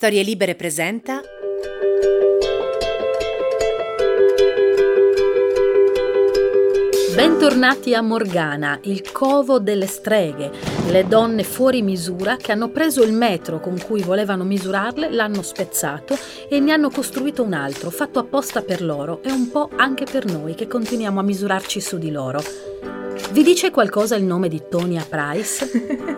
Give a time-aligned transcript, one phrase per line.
[0.00, 1.20] Storie Libere presenta.
[7.16, 10.52] Bentornati a Morgana, il covo delle streghe.
[10.86, 16.16] Le donne fuori misura che hanno preso il metro con cui volevano misurarle, l'hanno spezzato
[16.48, 20.26] e ne hanno costruito un altro, fatto apposta per loro e un po' anche per
[20.26, 22.40] noi che continuiamo a misurarci su di loro.
[23.32, 26.17] Vi dice qualcosa il nome di Tonia Price?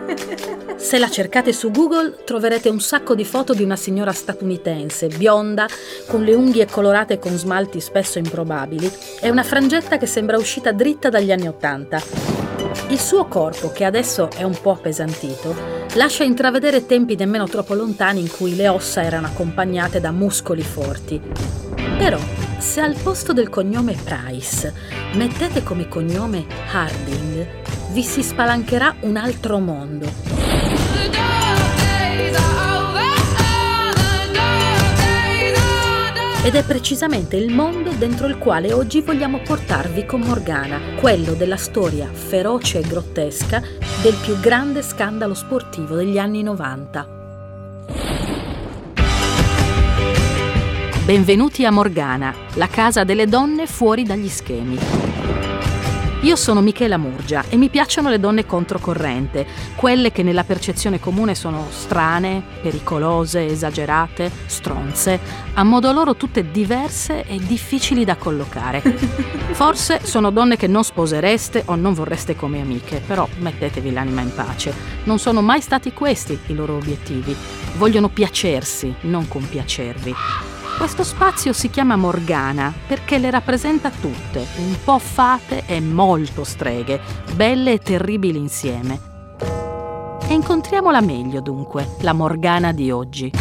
[0.81, 5.67] Se la cercate su Google troverete un sacco di foto di una signora statunitense, bionda,
[6.07, 8.91] con le unghie colorate con smalti spesso improbabili
[9.21, 12.01] e una frangetta che sembra uscita dritta dagli anni Ottanta.
[12.89, 15.55] Il suo corpo, che adesso è un po' appesantito,
[15.93, 21.21] lascia intravedere tempi nemmeno troppo lontani in cui le ossa erano accompagnate da muscoli forti.
[21.97, 22.19] Però,
[22.57, 24.73] se al posto del cognome Price
[25.13, 27.47] mettete come cognome Harding,
[27.91, 30.50] vi si spalancherà un altro mondo.
[36.43, 41.55] Ed è precisamente il mondo dentro il quale oggi vogliamo portarvi con Morgana, quello della
[41.55, 43.61] storia feroce e grottesca
[44.01, 47.07] del più grande scandalo sportivo degli anni 90.
[51.05, 55.20] Benvenuti a Morgana, la casa delle donne fuori dagli schemi.
[56.23, 61.33] Io sono Michela Murgia e mi piacciono le donne controcorrente, quelle che nella percezione comune
[61.33, 65.19] sono strane, pericolose, esagerate, stronze,
[65.55, 68.81] a modo loro tutte diverse e difficili da collocare.
[69.53, 74.31] Forse sono donne che non sposereste o non vorreste come amiche, però mettetevi l'anima in
[74.35, 74.71] pace.
[75.05, 77.35] Non sono mai stati questi i loro obiettivi.
[77.77, 80.15] Vogliono piacersi, non compiacervi.
[80.81, 86.99] Questo spazio si chiama Morgana perché le rappresenta tutte, un po' fate e molto streghe,
[87.35, 88.99] belle e terribili insieme.
[90.27, 93.31] E incontriamola meglio dunque, la Morgana di oggi.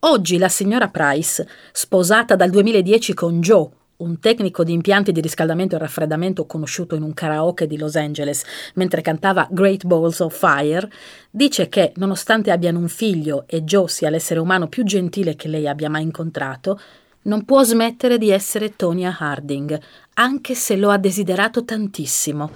[0.00, 3.66] Oggi la signora Price, sposata dal 2010 con Joe,
[4.00, 8.44] un tecnico di impianti di riscaldamento e raffreddamento conosciuto in un karaoke di Los Angeles
[8.74, 10.90] mentre cantava Great Balls of Fire,
[11.30, 15.68] dice che, nonostante abbiano un figlio e Joe sia l'essere umano più gentile che lei
[15.68, 16.80] abbia mai incontrato,
[17.22, 19.78] non può smettere di essere Tonya Harding,
[20.14, 22.50] anche se lo ha desiderato tantissimo.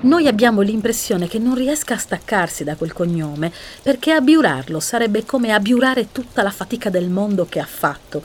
[0.00, 5.52] Noi abbiamo l'impressione che non riesca a staccarsi da quel cognome, perché abiurarlo sarebbe come
[5.52, 8.22] abiurare tutta la fatica del mondo che ha fatto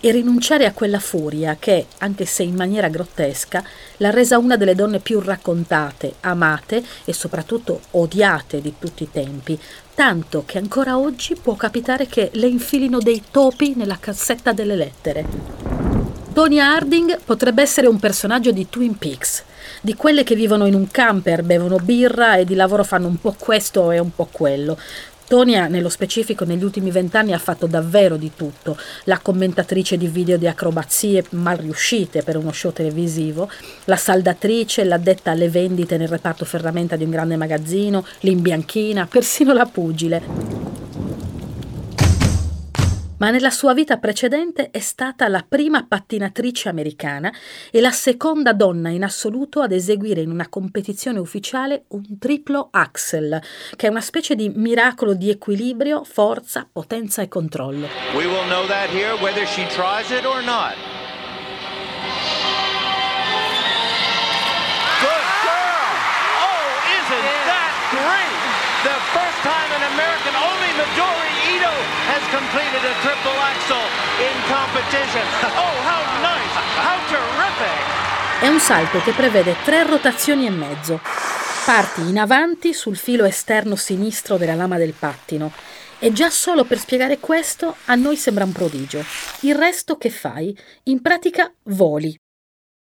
[0.00, 3.62] e rinunciare a quella furia che, anche se in maniera grottesca,
[3.96, 9.58] l'ha resa una delle donne più raccontate, amate e soprattutto odiate di tutti i tempi,
[9.94, 15.26] tanto che ancora oggi può capitare che le infilino dei topi nella cassetta delle lettere.
[16.32, 19.42] Tonya Harding potrebbe essere un personaggio di Twin Peaks,
[19.80, 23.34] di quelle che vivono in un camper, bevono birra e di lavoro fanno un po'
[23.36, 24.78] questo e un po' quello,
[25.28, 28.78] Tonia, nello specifico, negli ultimi vent'anni ha fatto davvero di tutto.
[29.04, 33.50] La commentatrice di video di acrobazie mal riuscite per uno show televisivo,
[33.84, 39.66] la saldatrice, l'addetta alle vendite nel reparto ferramenta di un grande magazzino, l'imbianchina, persino la
[39.66, 40.87] pugile
[43.18, 47.32] ma nella sua vita precedente è stata la prima pattinatrice americana
[47.70, 53.40] e la seconda donna in assoluto ad eseguire in una competizione ufficiale un triplo axel,
[53.76, 57.88] che è una specie di miracolo di equilibrio, forza, potenza e controllo.
[58.14, 60.74] We will know that here whether she tries it or not.
[65.00, 65.90] Good girl!
[66.38, 66.66] Oh,
[67.02, 68.38] isn't that great?
[68.86, 71.17] The first time an American, only has
[72.30, 73.84] completed a triple axel
[74.20, 75.26] in competition.
[75.64, 76.54] Oh, how nice!
[76.76, 78.06] How terrific!
[78.40, 81.00] È un salto che prevede tre rotazioni e mezzo.
[81.64, 85.52] Parti in avanti sul filo esterno sinistro della lama del pattino.
[85.98, 89.02] E già solo per spiegare questo a noi sembra un prodigio.
[89.40, 90.56] Il resto che fai?
[90.84, 92.16] In pratica voli.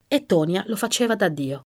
[0.08, 1.64] E Tonia lo faceva da Dio.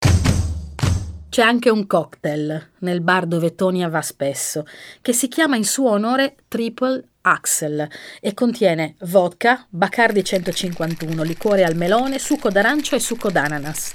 [1.36, 4.66] C'è anche un cocktail nel bar dove Tonia va spesso,
[5.02, 7.86] che si chiama in suo onore Triple Axel
[8.22, 13.92] e contiene vodka, Bacardi 151, liquore al melone, succo d'arancio e succo d'ananas.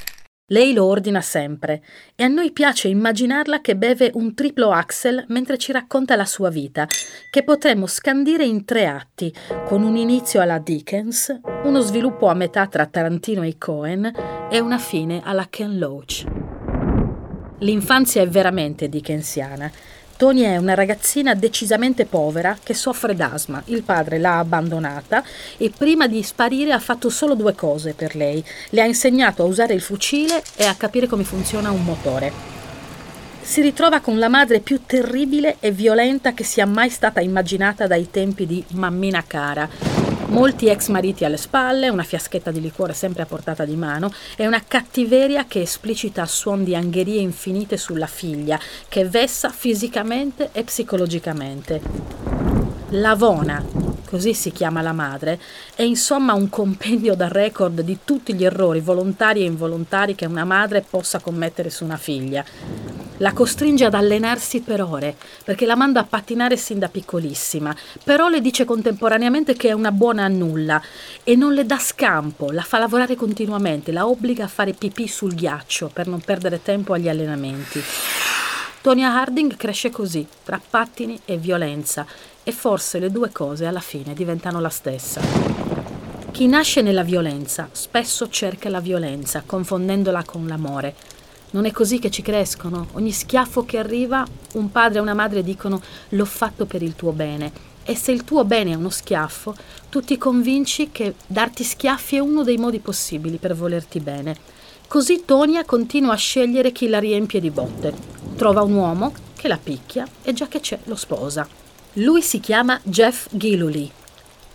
[0.48, 1.82] Lei lo ordina sempre
[2.14, 6.50] e a noi piace immaginarla che beve un triplo Axel mentre ci racconta la sua
[6.50, 6.86] vita,
[7.30, 9.34] che potremmo scandire in tre atti,
[9.64, 14.12] con un inizio alla Dickens, uno sviluppo a metà tra Tarantino e Cohen
[14.50, 16.49] e una fine alla Ken Loach.
[17.60, 19.70] L'infanzia è veramente dickensiana.
[20.16, 23.62] Tony è una ragazzina decisamente povera che soffre d'asma.
[23.66, 25.22] Il padre l'ha abbandonata
[25.58, 28.42] e prima di sparire ha fatto solo due cose per lei.
[28.70, 32.32] Le ha insegnato a usare il fucile e a capire come funziona un motore.
[33.42, 38.08] si ritrova con la madre più terribile e violenta che sia mai stata immaginata dai
[38.10, 39.99] tempi di Mammina Cara.
[40.30, 44.46] Molti ex mariti alle spalle, una fiaschetta di liquore sempre a portata di mano e
[44.46, 48.56] una cattiveria che esplicita a suon di angherie infinite sulla figlia,
[48.88, 51.80] che vessa fisicamente e psicologicamente.
[52.90, 53.64] Lavona,
[54.06, 55.40] così si chiama la madre,
[55.74, 60.44] è insomma un compendio da record di tutti gli errori volontari e involontari che una
[60.44, 62.44] madre possa commettere su una figlia.
[63.20, 65.14] La costringe ad allenarsi per ore,
[65.44, 69.92] perché la manda a pattinare sin da piccolissima, però le dice contemporaneamente che è una
[69.92, 70.80] buona a nulla
[71.22, 75.34] e non le dà scampo, la fa lavorare continuamente, la obbliga a fare pipì sul
[75.34, 77.82] ghiaccio per non perdere tempo agli allenamenti.
[78.80, 82.06] Tonya Harding cresce così, tra pattini e violenza,
[82.42, 85.20] e forse le due cose alla fine diventano la stessa.
[86.30, 91.18] Chi nasce nella violenza spesso cerca la violenza, confondendola con l'amore.
[91.52, 92.88] Non è così che ci crescono.
[92.92, 94.24] Ogni schiaffo che arriva,
[94.54, 97.50] un padre e una madre dicono l'ho fatto per il tuo bene.
[97.82, 99.54] E se il tuo bene è uno schiaffo,
[99.88, 104.36] tu ti convinci che darti schiaffi è uno dei modi possibili per volerti bene.
[104.86, 107.92] Così Tonia continua a scegliere chi la riempie di botte.
[108.36, 111.46] Trova un uomo che la picchia e già che c'è lo sposa.
[111.94, 113.90] Lui si chiama Jeff Gillooly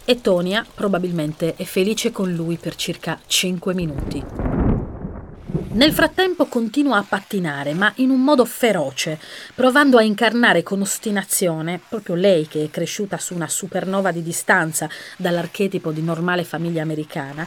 [0.05, 4.54] e Tonia probabilmente è felice con lui per circa 5 minuti.
[5.75, 9.19] Nel frattempo continua a pattinare, ma in un modo feroce,
[9.53, 14.87] provando a incarnare con ostinazione, proprio lei che è cresciuta su una supernova di distanza
[15.17, 17.45] dall'archetipo di normale famiglia americana,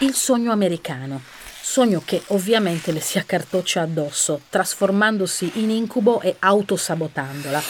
[0.00, 1.22] il sogno americano.
[1.62, 7.62] Sogno che ovviamente le si accartoccia addosso, trasformandosi in incubo e autosabotandola.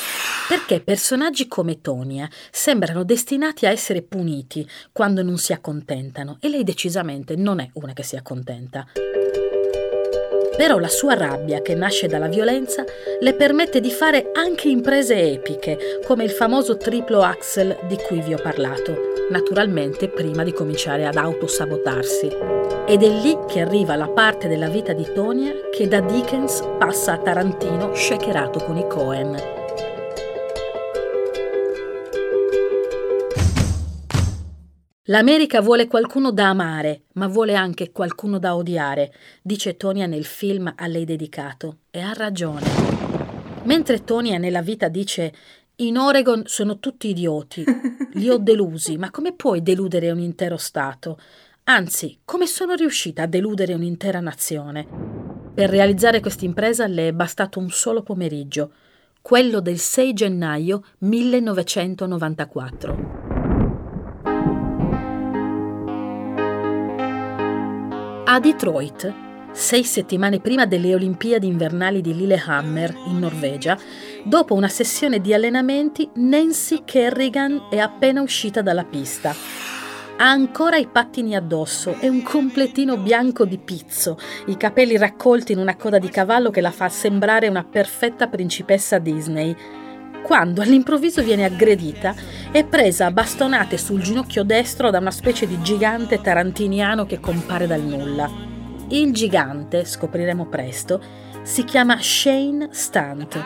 [0.48, 6.64] Perché personaggi come Tonia sembrano destinati a essere puniti quando non si accontentano e lei
[6.64, 8.84] decisamente non è una che si accontenta.
[10.56, 12.84] Però la sua rabbia, che nasce dalla violenza,
[13.20, 18.34] le permette di fare anche imprese epiche, come il famoso triplo axel di cui vi
[18.34, 18.96] ho parlato,
[19.30, 22.28] naturalmente prima di cominciare ad autosabotarsi.
[22.86, 27.12] Ed è lì che arriva la parte della vita di Tonia che da Dickens passa
[27.12, 29.61] a Tarantino shakerato con i Cohen.
[35.12, 39.12] L'America vuole qualcuno da amare, ma vuole anche qualcuno da odiare,
[39.42, 42.64] dice Tonia nel film a lei dedicato, e ha ragione.
[43.64, 45.30] Mentre Tonia nella vita dice
[45.76, 47.62] in Oregon sono tutti idioti,
[48.14, 51.18] li ho delusi, ma come puoi deludere un intero Stato?
[51.64, 54.86] Anzi, come sono riuscita a deludere un'intera nazione?
[55.52, 58.72] Per realizzare questa impresa le è bastato un solo pomeriggio,
[59.20, 63.21] quello del 6 gennaio 1994.
[68.32, 69.12] A Detroit,
[69.52, 73.76] sei settimane prima delle Olimpiadi invernali di Lillehammer in Norvegia,
[74.24, 79.34] dopo una sessione di allenamenti, Nancy Kerrigan è appena uscita dalla pista.
[80.16, 85.58] Ha ancora i pattini addosso e un completino bianco di pizzo, i capelli raccolti in
[85.58, 89.54] una coda di cavallo che la fa sembrare una perfetta principessa Disney
[90.22, 92.14] quando all'improvviso viene aggredita
[92.50, 97.66] e presa a bastonate sul ginocchio destro da una specie di gigante tarantiniano che compare
[97.66, 98.30] dal nulla.
[98.88, 101.00] Il gigante, scopriremo presto,
[101.42, 103.44] si chiama Shane Stunt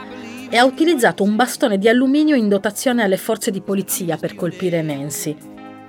[0.50, 4.82] e ha utilizzato un bastone di alluminio in dotazione alle forze di polizia per colpire
[4.82, 5.36] Nancy.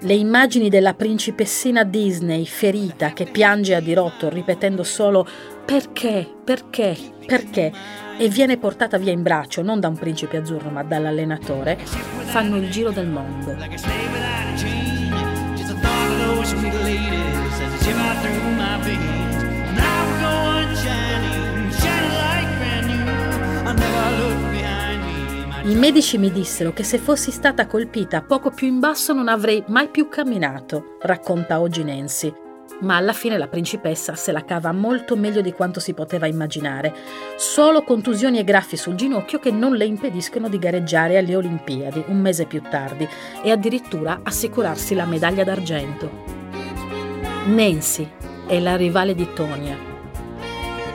[0.01, 5.27] Le immagini della principessina Disney ferita che piange a dirotto ripetendo solo
[5.68, 7.74] perché, perché, perché?
[8.18, 12.70] E viene portata via in braccio non da un principe azzurro ma dall'allenatore, fanno il
[12.72, 13.54] giro del mondo.
[25.64, 29.62] I medici mi dissero che se fossi stata colpita poco più in basso non avrei
[29.68, 32.46] mai più camminato, racconta oggi Nancy
[32.81, 36.93] ma alla fine la principessa se la cava molto meglio di quanto si poteva immaginare,
[37.36, 42.19] solo contusioni e graffi sul ginocchio che non le impediscono di gareggiare alle Olimpiadi un
[42.19, 43.07] mese più tardi
[43.43, 46.10] e addirittura assicurarsi la medaglia d'argento.
[47.48, 48.10] Nancy
[48.46, 49.96] è la rivale di Tonia.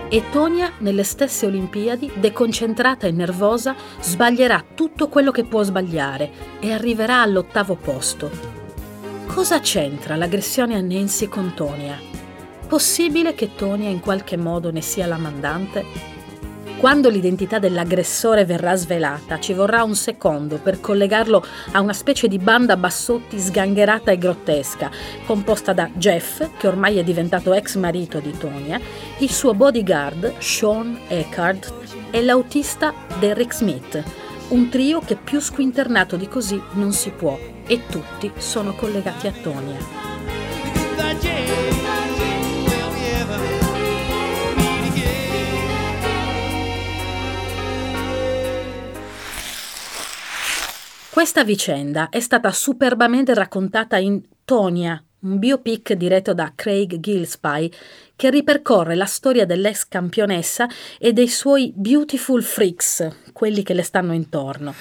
[0.08, 6.70] E Tonia, nelle stesse Olimpiadi, deconcentrata e nervosa, sbaglierà tutto quello che può sbagliare e
[6.70, 8.61] arriverà all'ottavo posto,
[9.26, 11.98] Cosa c'entra l'aggressione a Nancy con Tonia?
[12.68, 15.84] Possibile che Tonia in qualche modo ne sia la mandante?
[16.76, 22.38] Quando l'identità dell'aggressore verrà svelata, ci vorrà un secondo per collegarlo a una specie di
[22.38, 24.90] banda bassotti sgangherata e grottesca,
[25.24, 28.80] composta da Jeff, che ormai è diventato ex marito di Tonia,
[29.18, 31.72] il suo bodyguard Sean Eckhart
[32.10, 34.02] e l'autista Derek Smith,
[34.48, 39.32] un trio che più squinternato di così non si può e tutti sono collegati a
[39.32, 40.02] Tonia.
[51.10, 57.70] Questa vicenda è stata superbamente raccontata in Tonia, un biopic diretto da Craig Gillespie
[58.16, 60.66] che ripercorre la storia dell'ex campionessa
[60.98, 64.74] e dei suoi beautiful freaks, quelli che le stanno intorno.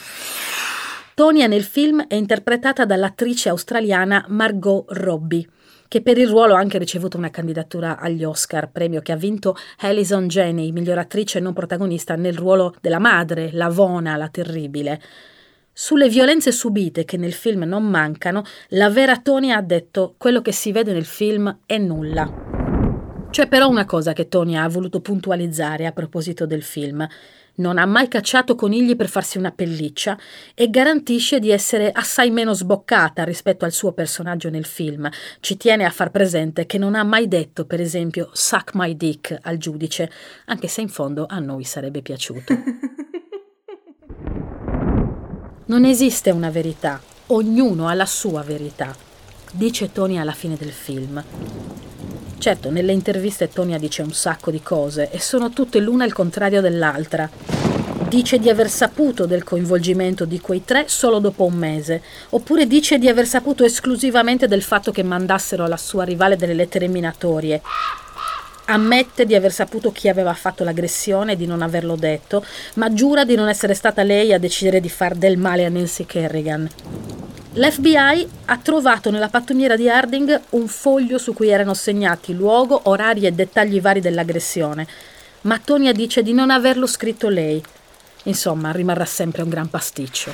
[1.21, 5.47] Tonia nel film è interpretata dall'attrice australiana Margot Robbie,
[5.87, 9.55] che per il ruolo ha anche ricevuto una candidatura agli Oscar, premio che ha vinto
[9.81, 14.99] Alison Janney, miglior attrice non protagonista, nel ruolo della madre, Lavona, la terribile.
[15.71, 20.51] Sulle violenze subite che nel film non mancano, la vera Tonia ha detto quello che
[20.51, 22.51] si vede nel film è nulla.
[23.29, 27.07] C'è però una cosa che Tonia ha voluto puntualizzare a proposito del film.
[27.61, 30.17] Non ha mai cacciato conigli per farsi una pelliccia
[30.55, 35.07] e garantisce di essere assai meno sboccata rispetto al suo personaggio nel film.
[35.39, 39.37] Ci tiene a far presente che non ha mai detto, per esempio, suck my dick
[39.43, 40.09] al giudice,
[40.45, 42.57] anche se in fondo a noi sarebbe piaciuto.
[45.63, 48.93] Non esiste una verità, ognuno ha la sua verità,
[49.53, 51.23] dice Tony alla fine del film.
[52.41, 56.59] Certo, nelle interviste Tonia dice un sacco di cose e sono tutte l'una il contrario
[56.59, 57.29] dell'altra.
[58.09, 62.97] Dice di aver saputo del coinvolgimento di quei tre solo dopo un mese, oppure dice
[62.97, 67.61] di aver saputo esclusivamente del fatto che mandassero alla sua rivale delle lettere minatorie
[68.65, 72.43] ammette di aver saputo chi aveva fatto l'aggressione e di non averlo detto,
[72.75, 76.05] ma giura di non essere stata lei a decidere di far del male a Nancy
[76.05, 76.69] Kerrigan.
[77.53, 83.25] L'FBI ha trovato nella pattumiera di Harding un foglio su cui erano segnati luogo, orari
[83.25, 84.87] e dettagli vari dell'aggressione,
[85.41, 87.61] ma Tonia dice di non averlo scritto lei.
[88.23, 90.33] Insomma, rimarrà sempre un gran pasticcio.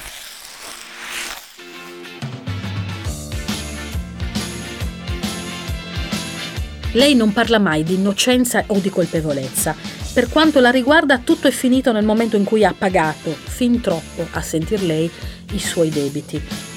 [6.91, 9.75] Lei non parla mai di innocenza o di colpevolezza.
[10.13, 14.27] Per quanto la riguarda, tutto è finito nel momento in cui ha pagato, fin troppo,
[14.33, 15.09] a sentir lei,
[15.53, 16.76] i suoi debiti.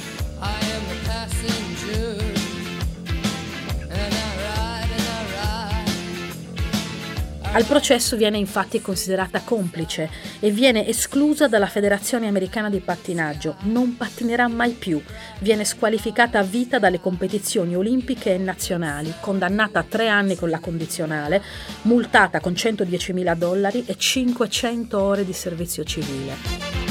[7.52, 13.56] Al processo viene infatti considerata complice e viene esclusa dalla Federazione Americana di Pattinaggio.
[13.62, 15.02] Non pattinerà mai più.
[15.40, 20.60] Viene squalificata a vita dalle competizioni olimpiche e nazionali, condannata a tre anni con la
[20.60, 21.42] condizionale,
[21.82, 26.89] multata con 110.000 dollari e 500 ore di servizio civile.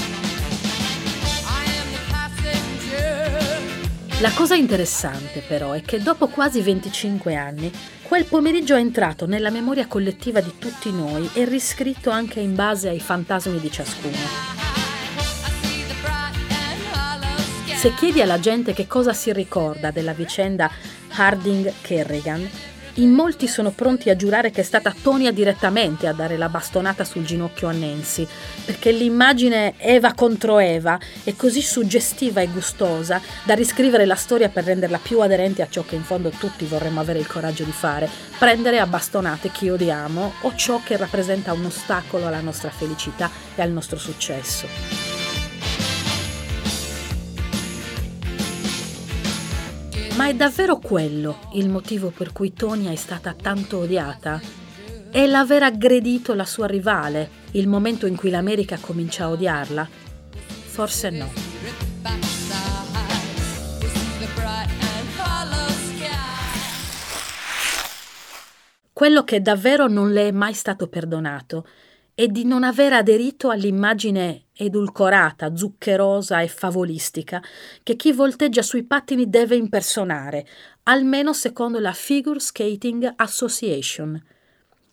[4.22, 7.72] La cosa interessante però è che dopo quasi 25 anni
[8.10, 12.90] Quel pomeriggio è entrato nella memoria collettiva di tutti noi e riscritto anche in base
[12.90, 14.16] ai fantasmi di ciascuno.
[17.76, 20.72] Se chiedi alla gente che cosa si ricorda della vicenda
[21.12, 22.50] Harding-Kerrigan,
[23.00, 27.04] in molti sono pronti a giurare che è stata Tonia direttamente a dare la bastonata
[27.04, 28.28] sul ginocchio a Nancy,
[28.66, 34.66] perché l'immagine Eva contro Eva è così suggestiva e gustosa da riscrivere la storia per
[34.66, 38.10] renderla più aderente a ciò che in fondo tutti vorremmo avere il coraggio di fare,
[38.38, 43.62] prendere a bastonate chi odiamo o ciò che rappresenta un ostacolo alla nostra felicità e
[43.62, 45.09] al nostro successo.
[50.20, 54.42] Ma è davvero quello il motivo per cui Tonia è stata tanto odiata?
[55.10, 59.88] È l'aver aggredito la sua rivale, il momento in cui l'America comincia a odiarla?
[59.88, 61.32] Forse no.
[68.92, 71.66] Quello che davvero non le è mai stato perdonato
[72.14, 77.42] e di non aver aderito all'immagine edulcorata, zuccherosa e favolistica
[77.82, 80.46] che chi volteggia sui pattini deve impersonare,
[80.84, 84.22] almeno secondo la Figure Skating Association.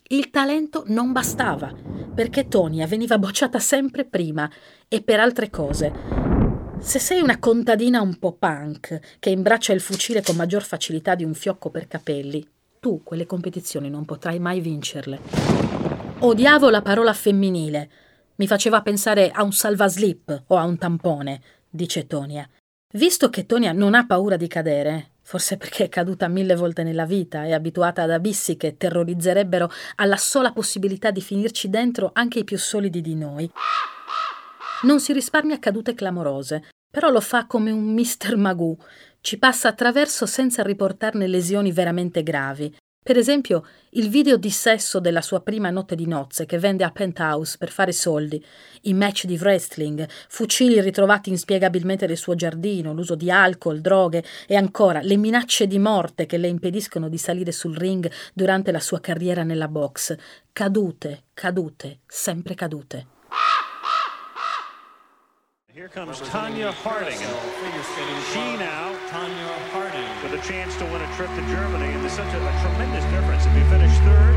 [0.09, 1.73] Il talento non bastava,
[2.15, 4.49] perché Tonia veniva bocciata sempre prima
[4.87, 5.93] e per altre cose.
[6.79, 11.25] Se sei una contadina un po' punk, che imbraccia il fucile con maggior facilità di
[11.25, 12.47] un fiocco per capelli,
[12.79, 15.19] tu quelle competizioni non potrai mai vincerle.
[16.19, 17.89] Odiavo la parola femminile.
[18.37, 22.47] Mi faceva pensare a un salvaslip o a un tampone, dice Tonia.
[22.93, 27.05] Visto che Tonia non ha paura di cadere, forse perché è caduta mille volte nella
[27.05, 32.43] vita e abituata ad abissi che terrorizzerebbero alla sola possibilità di finirci dentro anche i
[32.43, 33.51] più solidi di noi,
[34.83, 38.35] non si risparmia cadute clamorose, però lo fa come un Mr.
[38.37, 38.77] Magoo,
[39.21, 42.73] ci passa attraverso senza riportarne lesioni veramente gravi,
[43.07, 46.91] Per esempio, il video di sesso della sua prima notte di nozze che vende a
[46.91, 48.45] Penthouse per fare soldi,
[48.81, 54.57] i match di wrestling, fucili ritrovati inspiegabilmente nel suo giardino, l'uso di alcol, droghe e
[54.57, 58.99] ancora le minacce di morte che le impediscono di salire sul ring durante la sua
[58.99, 60.13] carriera nella box.
[60.51, 63.07] Cadute, cadute, sempre cadute.
[65.73, 67.19] Here comes Tanya Harding.
[68.33, 69.86] She now Tanya Harding
[70.29, 71.93] with a chance to win a trip to Germany.
[71.93, 73.45] And there's such a, a tremendous difference.
[73.45, 74.35] If you finish third,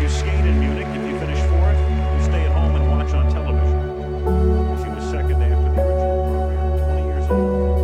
[0.00, 0.86] you skate in Munich.
[0.88, 1.78] If you finish fourth,
[2.16, 3.76] you stay at home and watch on television.
[4.82, 7.74] She was second after the original program, 20 years old.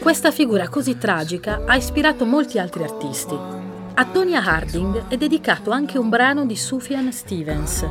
[0.00, 3.59] Questa figura così tragica ha ispirato molti altri artisti.
[4.00, 7.86] A Tonya Harding è dedicato anche un brano di Sufjan Stevens.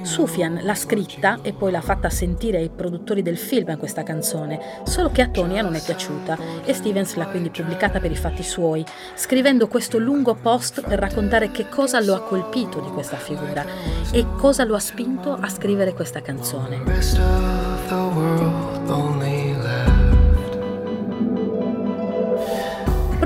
[0.00, 5.10] Sufjan l'ha scritta e poi l'ha fatta sentire ai produttori del film questa canzone, solo
[5.10, 8.82] che a Tonya non è piaciuta e Stevens l'ha quindi pubblicata per i fatti suoi,
[9.14, 13.62] scrivendo questo lungo post per raccontare che cosa lo ha colpito di questa figura
[14.10, 16.82] e cosa lo ha spinto a scrivere questa canzone.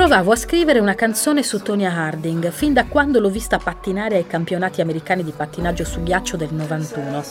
[0.01, 4.27] Provavo a scrivere una canzone su Tonya Harding fin da quando l'ho vista pattinare ai
[4.27, 7.23] campionati americani di pattinaggio su ghiaccio del 91.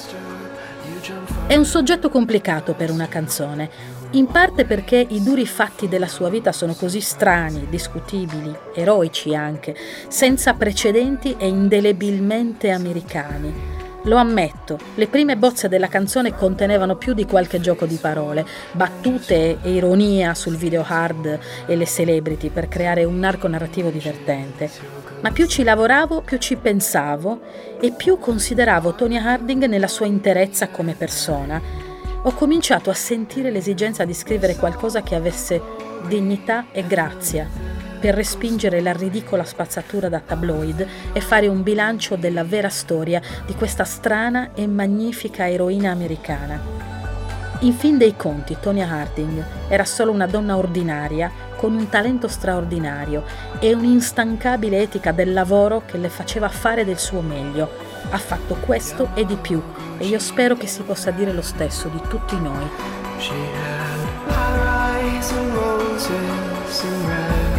[1.48, 3.72] È un soggetto complicato per una canzone,
[4.12, 9.76] in parte perché i duri fatti della sua vita sono così strani, discutibili, eroici anche,
[10.08, 13.79] senza precedenti e indelebilmente americani.
[14.04, 19.58] Lo ammetto, le prime bozze della canzone contenevano più di qualche gioco di parole, battute
[19.62, 24.70] e ironia sul video hard e le celebrity per creare un arco narrativo divertente.
[25.20, 27.42] Ma più ci lavoravo, più ci pensavo
[27.82, 31.62] e più consideravo Tonya Harding nella sua interezza come persona.
[32.24, 35.62] Ho cominciato a sentire l'esigenza di scrivere qualcosa che avesse
[36.08, 42.44] dignità e grazia per respingere la ridicola spazzatura da tabloid e fare un bilancio della
[42.44, 46.88] vera storia di questa strana e magnifica eroina americana.
[47.62, 53.26] In fin dei conti, Tonya Harding era solo una donna ordinaria con un talento straordinario
[53.60, 57.70] e un'instancabile etica del lavoro che le faceva fare del suo meglio.
[58.12, 59.62] Ha fatto questo e di più
[59.98, 62.66] e io spero che si possa dire lo stesso di tutti noi.
[63.20, 63.34] She
[66.86, 67.59] had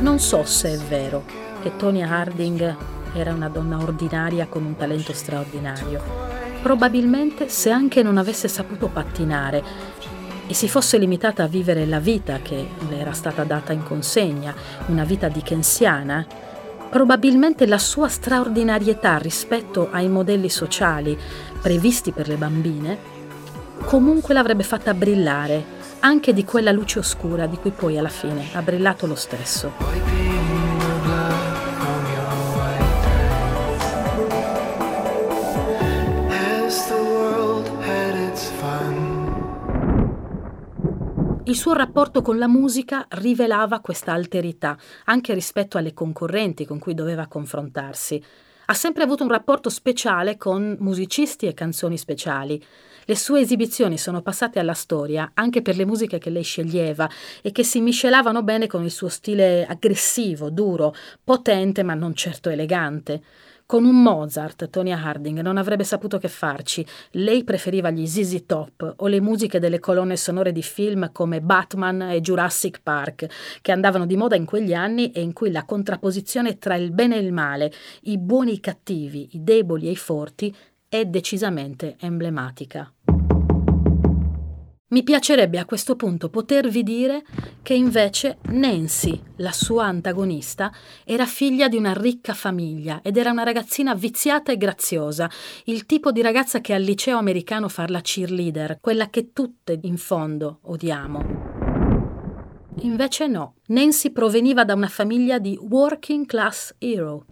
[0.00, 1.24] Non so se è vero
[1.60, 2.76] che Tonya Harding
[3.12, 6.02] era una donna ordinaria con un talento straordinario.
[6.62, 9.62] Probabilmente se anche non avesse saputo pattinare
[10.46, 14.54] e si fosse limitata a vivere la vita che le era stata data in consegna,
[14.86, 16.26] una vita dickensiana,
[16.90, 21.16] probabilmente la sua straordinarietà rispetto ai modelli sociali
[21.60, 22.98] previsti per le bambine
[23.84, 28.62] comunque l'avrebbe fatta brillare anche di quella luce oscura di cui poi alla fine ha
[28.62, 29.72] brillato lo stesso.
[41.44, 46.94] Il suo rapporto con la musica rivelava questa alterità, anche rispetto alle concorrenti con cui
[46.94, 48.22] doveva confrontarsi.
[48.70, 52.62] Ha sempre avuto un rapporto speciale con musicisti e canzoni speciali.
[53.04, 57.10] Le sue esibizioni sono passate alla storia anche per le musiche che lei sceglieva
[57.42, 62.48] e che si miscelavano bene con il suo stile aggressivo, duro, potente ma non certo
[62.48, 63.20] elegante.
[63.70, 66.84] Con un Mozart, Tonya Harding non avrebbe saputo che farci.
[67.12, 72.02] Lei preferiva gli ZZ Top o le musiche delle colonne sonore di film come Batman
[72.02, 73.28] e Jurassic Park,
[73.62, 77.14] che andavano di moda in quegli anni e in cui la contrapposizione tra il bene
[77.14, 77.72] e il male,
[78.06, 80.52] i buoni e i cattivi, i deboli e i forti,
[80.88, 82.92] è decisamente emblematica.
[84.92, 87.22] Mi piacerebbe a questo punto potervi dire
[87.62, 90.72] che invece Nancy, la sua antagonista,
[91.04, 95.30] era figlia di una ricca famiglia ed era una ragazzina viziata e graziosa,
[95.66, 99.96] il tipo di ragazza che al liceo americano fa la cheerleader, quella che tutte in
[99.96, 101.22] fondo odiamo.
[102.80, 107.26] Invece no, Nancy proveniva da una famiglia di working class hero.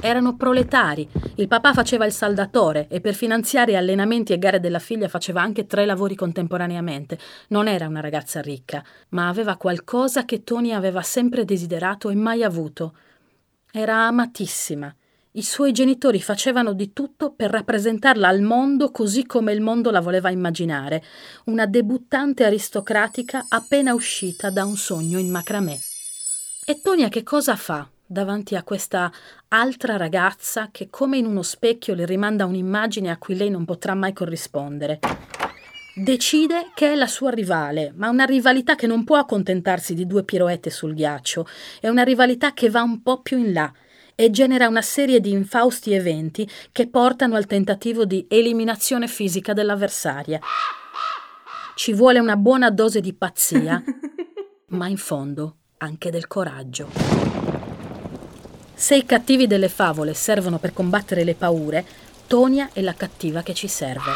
[0.00, 1.08] Erano proletari.
[1.36, 5.66] Il papà faceva il saldatore e per finanziare allenamenti e gare della figlia faceva anche
[5.66, 7.18] tre lavori contemporaneamente.
[7.48, 12.42] Non era una ragazza ricca, ma aveva qualcosa che Tony aveva sempre desiderato e mai
[12.42, 12.94] avuto.
[13.70, 14.94] Era amatissima
[15.32, 20.00] I suoi genitori facevano di tutto per rappresentarla al mondo così come il mondo la
[20.00, 21.02] voleva immaginare,
[21.44, 25.78] una debuttante aristocratica appena uscita da un sogno in macramè.
[26.66, 29.10] E Tonia che cosa fa davanti a questa
[29.48, 33.94] altra ragazza che come in uno specchio le rimanda un'immagine a cui lei non potrà
[33.94, 35.00] mai corrispondere?
[35.94, 40.24] Decide che è la sua rivale, ma una rivalità che non può accontentarsi di due
[40.24, 41.46] piroette sul ghiaccio,
[41.80, 43.72] è una rivalità che va un po' più in là
[44.14, 50.38] e genera una serie di infausti eventi che portano al tentativo di eliminazione fisica dell'avversaria.
[51.74, 53.82] Ci vuole una buona dose di pazzia,
[54.68, 57.31] ma in fondo anche del coraggio.
[58.82, 61.86] Se i cattivi delle favole servono per combattere le paure,
[62.26, 64.10] Tonia è la cattiva che ci serve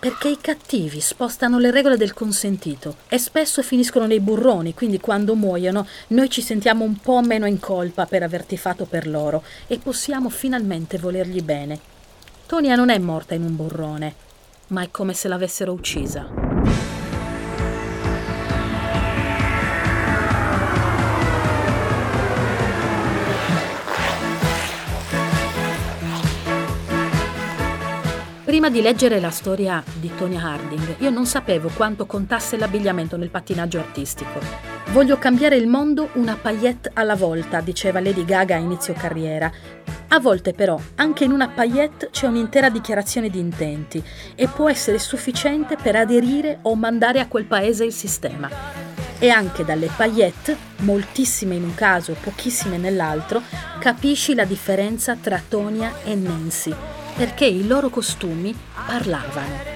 [0.00, 5.36] perché i cattivi spostano le regole del consentito e spesso finiscono nei burroni, quindi quando
[5.36, 9.78] muoiono noi ci sentiamo un po' meno in colpa per aver tifato per loro e
[9.78, 11.78] possiamo finalmente volergli bene.
[12.46, 14.14] Tonia non è morta in un burrone,
[14.68, 16.45] ma è come se l'avessero uccisa.
[28.56, 33.28] Prima di leggere la storia di Tonya Harding, io non sapevo quanto contasse l'abbigliamento nel
[33.28, 34.40] pattinaggio artistico.
[34.92, 39.52] Voglio cambiare il mondo una paillette alla volta, diceva Lady Gaga a inizio carriera.
[40.08, 44.02] A volte però, anche in una paillette c'è un'intera dichiarazione di intenti
[44.34, 48.48] e può essere sufficiente per aderire o mandare a quel paese il sistema.
[49.18, 53.42] E anche dalle paillette, moltissime in un caso, pochissime nell'altro,
[53.78, 56.74] capisci la differenza tra Tonia e Nancy
[57.16, 58.54] perché i loro costumi
[58.86, 59.74] parlavano.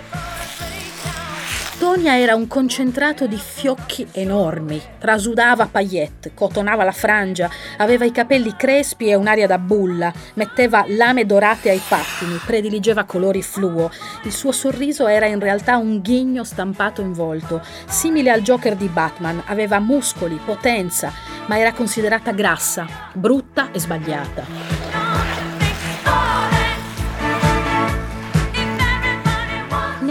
[1.78, 7.48] Tonia era un concentrato di fiocchi enormi, trasudava paillette, cotonava la frangia,
[7.78, 13.40] aveva i capelli crespi e un'aria da bulla, metteva lame dorate ai pattini, prediligeva colori
[13.40, 13.90] fluo.
[14.24, 18.88] Il suo sorriso era in realtà un ghigno stampato in volto, simile al Joker di
[18.88, 21.10] Batman, aveva muscoli, potenza,
[21.46, 24.99] ma era considerata grassa, brutta e sbagliata.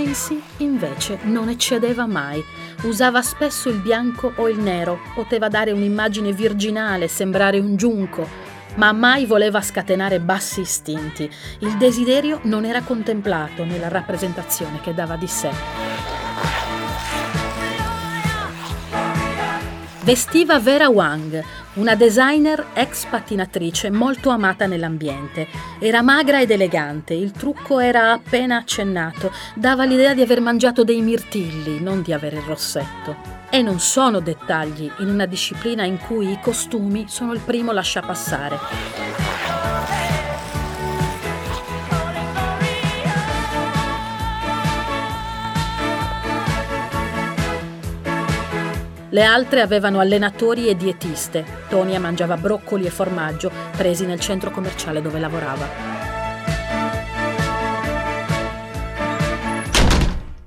[0.10, 2.44] Nancy invece non eccedeva mai,
[2.82, 8.28] usava spesso il bianco o il nero, poteva dare un'immagine virginale, sembrare un giunco,
[8.78, 11.30] ma mai voleva scatenare bassi istinti.
[11.60, 15.52] Il desiderio non era contemplato nella rappresentazione che dava di sé.
[20.02, 21.44] Vestiva Vera Wang,
[21.80, 25.48] una designer ex pattinatrice molto amata nell'ambiente.
[25.80, 31.02] Era magra ed elegante, il trucco era appena accennato, dava l'idea di aver mangiato dei
[31.02, 33.38] mirtilli, non di avere il rossetto.
[33.50, 39.29] E non sono dettagli in una disciplina in cui i costumi sono il primo lasciapassare.
[49.12, 51.44] Le altre avevano allenatori e dietiste.
[51.68, 55.66] Tonia mangiava broccoli e formaggio presi nel centro commerciale dove lavorava.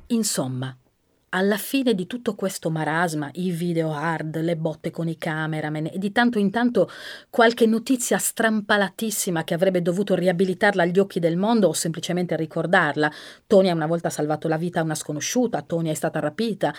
[0.07, 0.77] Insomma,
[1.31, 5.99] alla fine di tutto questo marasma, i video hard, le botte con i cameraman e
[5.99, 6.89] di tanto in tanto
[7.31, 13.11] qualche notizia strampalatissima che avrebbe dovuto riabilitarla agli occhi del mondo o semplicemente ricordarla.
[13.45, 16.73] Tonia una volta salvato la vita a una sconosciuta, Tonia è stata rapita.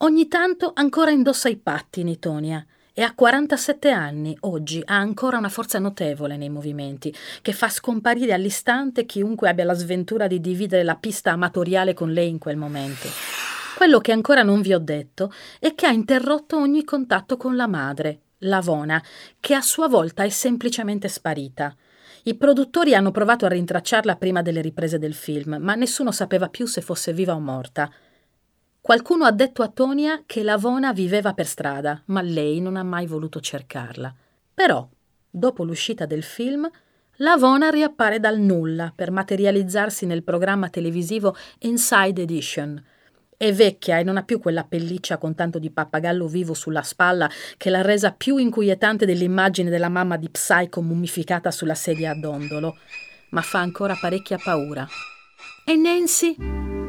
[0.00, 5.48] Ogni tanto ancora indossa i pattini, Tonia, e a 47 anni, oggi, ha ancora una
[5.48, 10.96] forza notevole nei movimenti, che fa scomparire all'istante chiunque abbia la sventura di dividere la
[10.96, 13.08] pista amatoriale con lei in quel momento.
[13.74, 17.66] Quello che ancora non vi ho detto è che ha interrotto ogni contatto con la
[17.66, 19.02] madre, Lavona,
[19.40, 21.74] che a sua volta è semplicemente sparita.
[22.24, 26.66] I produttori hanno provato a rintracciarla prima delle riprese del film, ma nessuno sapeva più
[26.66, 27.90] se fosse viva o morta.
[28.86, 33.08] Qualcuno ha detto a Tonia che Lavona viveva per strada, ma lei non ha mai
[33.08, 34.14] voluto cercarla.
[34.54, 34.88] Però,
[35.28, 36.70] dopo l'uscita del film,
[37.16, 42.80] Lavona riappare dal nulla per materializzarsi nel programma televisivo Inside Edition.
[43.36, 47.28] È vecchia e non ha più quella pelliccia con tanto di pappagallo vivo sulla spalla
[47.56, 52.76] che l'ha resa più inquietante dell'immagine della mamma di Psycho mummificata sulla sedia a dondolo,
[53.30, 54.86] ma fa ancora parecchia paura.
[55.64, 56.85] E Nancy?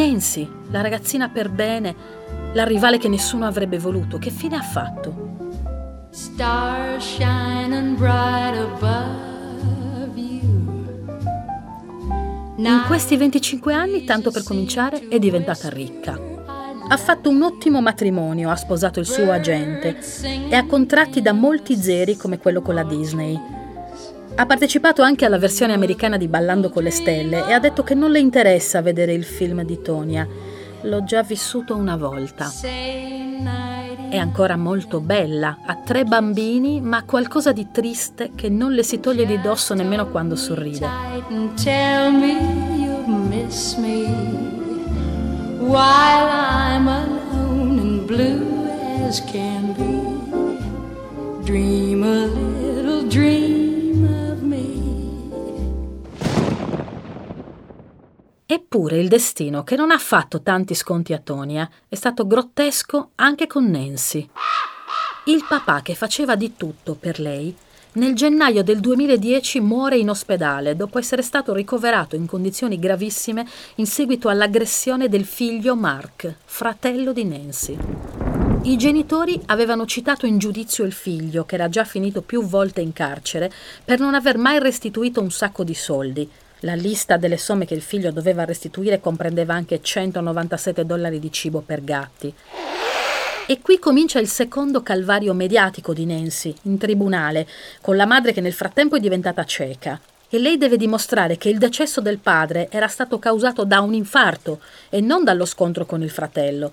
[0.00, 1.94] Nancy, la ragazzina per bene,
[2.54, 5.28] la rivale che nessuno avrebbe voluto, che fine ha fatto?
[12.56, 16.18] In questi 25 anni, tanto per cominciare, è diventata ricca.
[16.88, 19.98] Ha fatto un ottimo matrimonio, ha sposato il suo agente
[20.48, 23.59] e ha contratti da molti zeri come quello con la Disney.
[24.34, 27.94] Ha partecipato anche alla versione americana di Ballando con le stelle e ha detto che
[27.94, 30.26] non le interessa vedere il film di Tonia.
[30.82, 32.50] L'ho già vissuto una volta.
[34.08, 38.98] È ancora molto bella, ha tre bambini, ma qualcosa di triste che non le si
[38.98, 40.88] toglie di dosso nemmeno quando sorride.
[51.42, 53.59] Dream a little dream
[58.52, 63.46] Eppure il destino, che non ha fatto tanti sconti a Tonia, è stato grottesco anche
[63.46, 64.28] con Nancy.
[65.26, 67.54] Il papà che faceva di tutto per lei
[67.92, 73.86] nel gennaio del 2010 muore in ospedale dopo essere stato ricoverato in condizioni gravissime in
[73.86, 77.76] seguito all'aggressione del figlio Mark, fratello di Nancy.
[78.62, 82.92] I genitori avevano citato in giudizio il figlio, che era già finito più volte in
[82.92, 83.48] carcere,
[83.84, 86.28] per non aver mai restituito un sacco di soldi.
[86.60, 91.62] La lista delle somme che il figlio doveva restituire comprendeva anche 197 dollari di cibo
[91.64, 92.34] per gatti.
[93.46, 97.48] E qui comincia il secondo calvario mediatico di Nancy, in tribunale,
[97.80, 99.98] con la madre che nel frattempo è diventata cieca.
[100.28, 104.60] E lei deve dimostrare che il decesso del padre era stato causato da un infarto
[104.88, 106.72] e non dallo scontro con il fratello.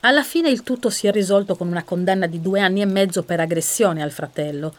[0.00, 3.22] Alla fine il tutto si è risolto con una condanna di due anni e mezzo
[3.22, 4.74] per aggressione al fratello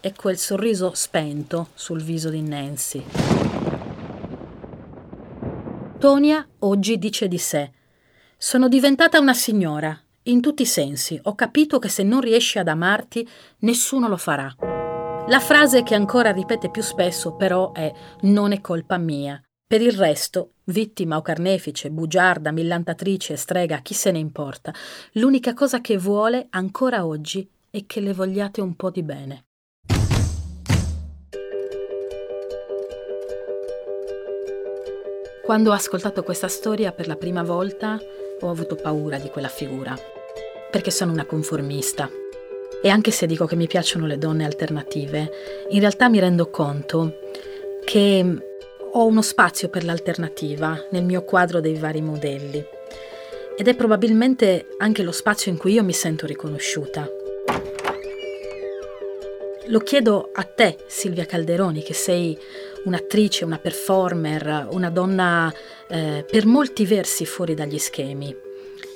[0.00, 3.63] e quel sorriso spento sul viso di Nancy.
[6.04, 7.72] Tonia oggi dice di sé:
[8.36, 12.68] Sono diventata una signora, in tutti i sensi, ho capito che se non riesci ad
[12.68, 13.26] amarti,
[13.60, 14.54] nessuno lo farà.
[15.28, 17.90] La frase che ancora ripete più spesso però è
[18.20, 19.42] non è colpa mia.
[19.66, 24.74] Per il resto, vittima o carnefice, bugiarda, millantatrice, strega, chi se ne importa,
[25.12, 29.46] l'unica cosa che vuole ancora oggi è che le vogliate un po' di bene.
[35.44, 38.00] Quando ho ascoltato questa storia per la prima volta,
[38.40, 39.94] ho avuto paura di quella figura
[40.70, 42.10] perché sono una conformista.
[42.82, 45.30] E anche se dico che mi piacciono le donne alternative,
[45.68, 47.18] in realtà mi rendo conto
[47.84, 48.24] che
[48.92, 52.64] ho uno spazio per l'alternativa nel mio quadro dei vari modelli.
[53.58, 57.06] Ed è probabilmente anche lo spazio in cui io mi sento riconosciuta.
[59.66, 62.38] Lo chiedo a te, Silvia Calderoni, che sei
[62.84, 65.52] un'attrice, una performer, una donna
[65.88, 68.34] eh, per molti versi fuori dagli schemi.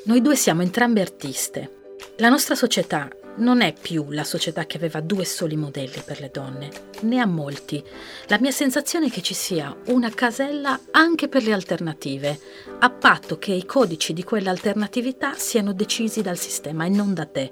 [0.05, 1.71] Noi due siamo entrambe artiste.
[2.17, 6.31] La nostra società non è più la società che aveva due soli modelli per le
[6.33, 6.71] donne,
[7.01, 7.83] ne ha molti.
[8.27, 12.39] La mia sensazione è che ci sia una casella anche per le alternative,
[12.81, 17.51] a patto che i codici di quell'alternatività siano decisi dal sistema e non da te.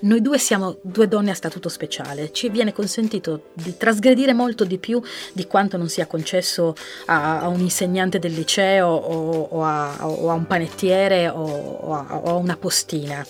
[0.00, 4.78] Noi due siamo due donne a statuto speciale, ci viene consentito di trasgredire molto di
[4.78, 5.00] più
[5.32, 6.74] di quanto non sia concesso
[7.06, 11.92] a, a un insegnante del liceo o, o, a, o a, un panettiere o, o
[11.92, 13.24] a una postina.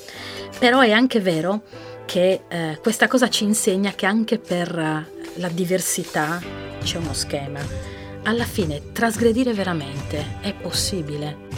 [0.59, 1.62] Però è anche vero
[2.05, 6.40] che eh, questa cosa ci insegna che anche per la diversità
[6.83, 7.61] c'è uno schema.
[8.25, 11.49] Alla fine trasgredire veramente è possibile.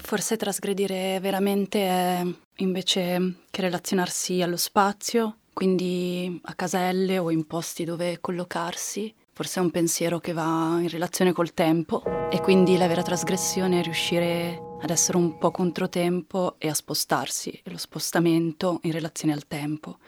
[0.00, 7.84] Forse trasgredire veramente è invece che relazionarsi allo spazio, quindi a caselle o in posti
[7.84, 9.14] dove collocarsi.
[9.34, 13.80] Forse è un pensiero che va in relazione col tempo e quindi la vera trasgressione
[13.80, 19.32] è riuscire ad essere un po' controtempo e a spostarsi, e lo spostamento in relazione
[19.32, 19.98] al tempo,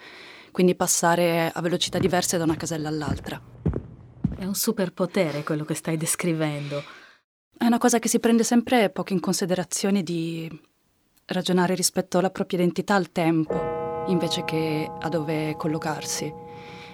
[0.54, 3.42] quindi passare a velocità diverse da una casella all'altra.
[4.38, 6.80] È un superpotere quello che stai descrivendo.
[7.58, 10.48] È una cosa che si prende sempre poco in considerazione di
[11.24, 16.32] ragionare rispetto alla propria identità al tempo, invece che a dove collocarsi.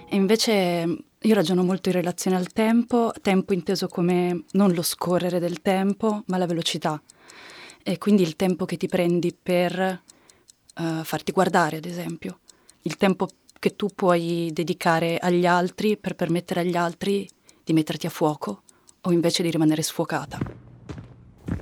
[0.09, 5.39] E invece io ragiono molto in relazione al tempo, tempo inteso come non lo scorrere
[5.39, 6.99] del tempo, ma la velocità
[7.83, 10.03] e quindi il tempo che ti prendi per
[10.77, 12.41] uh, farti guardare, ad esempio,
[12.83, 13.29] il tempo
[13.61, 17.29] che tu puoi dedicare agli altri per permettere agli altri
[17.63, 18.63] di metterti a fuoco
[19.03, 20.39] o invece di rimanere sfuocata.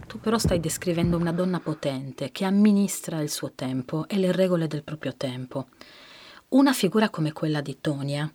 [0.06, 4.68] Tu però stai descrivendo una donna potente che amministra il suo tempo e le regole
[4.68, 5.66] del proprio tempo.
[6.50, 8.32] Una figura come quella di Tonia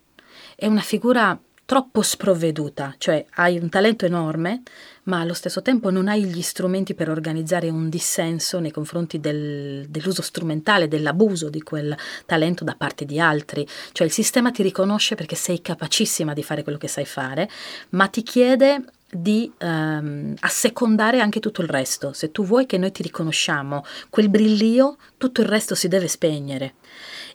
[0.54, 4.62] è una figura troppo sprovveduta, cioè hai un talento enorme,
[5.04, 9.86] ma allo stesso tempo non hai gli strumenti per organizzare un dissenso nei confronti del,
[9.88, 11.96] dell'uso strumentale, dell'abuso di quel
[12.26, 13.66] talento da parte di altri.
[13.92, 17.48] Cioè il sistema ti riconosce perché sei capacissima di fare quello che sai fare,
[17.90, 22.12] ma ti chiede di ehm, assecondare anche tutto il resto.
[22.12, 26.74] Se tu vuoi che noi ti riconosciamo quel brillio, tutto il resto si deve spegnere.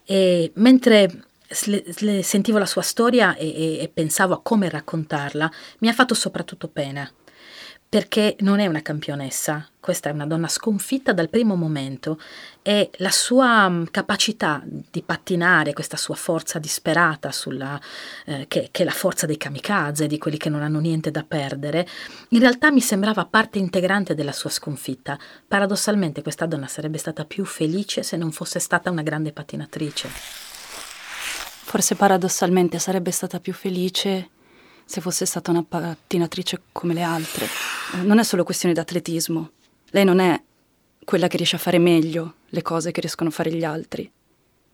[0.04, 5.94] E mentre sentivo la sua storia e, e, e pensavo a come raccontarla, mi ha
[5.94, 7.12] fatto soprattutto pena
[7.90, 12.20] perché non è una campionessa, questa è una donna sconfitta dal primo momento
[12.62, 17.82] e la sua mm, capacità di pattinare, questa sua forza disperata, sulla,
[18.26, 21.26] eh, che, che, è la forza dei kamikaze, di quelli che non hanno niente da
[21.28, 21.88] perdere,
[22.30, 25.18] in realtà mi sembrava parte integrante della sua sconfitta.
[25.48, 30.49] Paradossalmente questa donna sarebbe stata più felice se non fosse stata una grande pattinatrice.
[31.70, 34.30] Forse paradossalmente sarebbe stata più felice
[34.86, 37.46] se fosse stata una pattinatrice come le altre.
[38.02, 39.52] Non è solo questione di atletismo.
[39.92, 40.42] Lei non è
[41.06, 44.12] quella che riesce a fare meglio le cose che riescono a fare gli altri.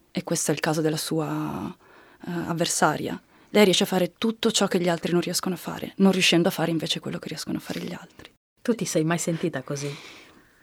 [0.10, 3.21] E questo è il caso della sua uh, avversaria.
[3.49, 6.47] Lei riesce a fare tutto ciò che gli altri non riescono a fare, non riuscendo
[6.47, 8.31] a fare invece quello che riescono a fare gli altri.
[8.62, 9.93] Tu ti sei mai sentita così?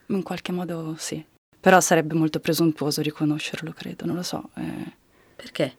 [0.06, 1.22] In qualche modo sì.
[1.60, 4.48] Però sarebbe molto presuntuoso riconoscerlo, credo, non lo so.
[4.54, 4.96] Eh...
[5.36, 5.76] Perché?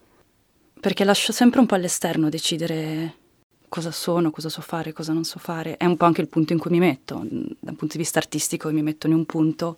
[0.83, 3.15] Perché lascio sempre un po' all'esterno decidere
[3.69, 5.77] cosa sono, cosa so fare, cosa non so fare.
[5.77, 7.25] È un po' anche il punto in cui mi metto.
[7.25, 9.77] Da un punto di vista artistico mi metto in un punto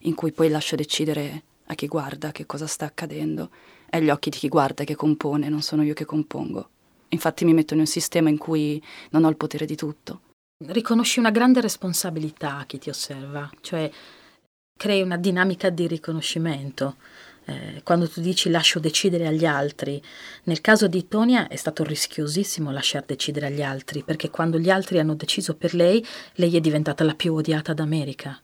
[0.00, 3.48] in cui poi lascio decidere a chi guarda che cosa sta accadendo.
[3.88, 6.68] È gli occhi di chi guarda che compone, non sono io che compongo.
[7.08, 8.80] Infatti mi metto in un sistema in cui
[9.12, 10.20] non ho il potere di tutto.
[10.66, 13.90] Riconosci una grande responsabilità a chi ti osserva, cioè
[14.78, 16.96] crei una dinamica di riconoscimento
[17.46, 20.02] eh, quando tu dici lascio decidere agli altri,
[20.44, 24.98] nel caso di Tonia è stato rischiosissimo lasciar decidere agli altri, perché quando gli altri
[24.98, 26.04] hanno deciso per lei,
[26.34, 28.40] lei è diventata la più odiata d'America.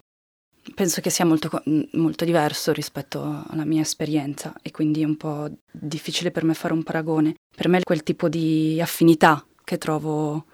[0.75, 1.51] Penso che sia molto,
[1.93, 6.73] molto diverso rispetto alla mia esperienza e quindi è un po' difficile per me fare
[6.73, 7.35] un paragone.
[7.55, 10.45] Per me è quel tipo di affinità che trovo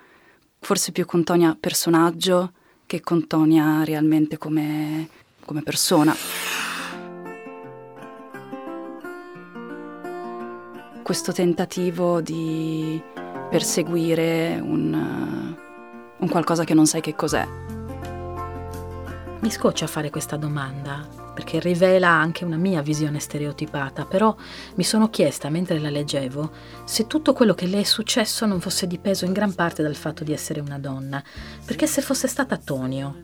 [0.60, 2.52] forse più con Tonia personaggio
[2.86, 5.10] che con Tonia realmente come,
[5.44, 6.16] come persona.
[11.08, 13.02] Questo tentativo di
[13.48, 17.48] perseguire un, uh, un qualcosa che non sai che cos'è.
[19.40, 24.36] Mi scoccia fare questa domanda perché rivela anche una mia visione stereotipata, però
[24.74, 26.50] mi sono chiesta mentre la leggevo
[26.84, 30.24] se tutto quello che le è successo non fosse dipeso in gran parte dal fatto
[30.24, 31.24] di essere una donna,
[31.64, 33.16] perché se fosse stata Tonio,